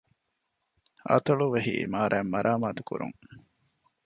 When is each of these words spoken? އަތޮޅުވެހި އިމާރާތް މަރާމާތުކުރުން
އަތޮޅުވެހި 1.09 1.71
އިމާރާތް 1.79 2.31
މަރާމާތުކުރުން 2.33 3.17